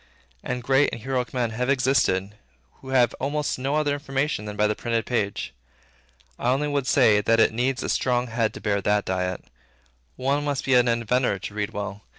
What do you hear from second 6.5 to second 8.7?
would say, that it needs a strong head to